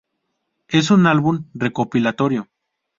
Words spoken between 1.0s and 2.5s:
álbum recopilatorio.